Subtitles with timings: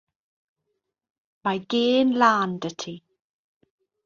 [1.43, 2.93] Mae gên lân 'da ti.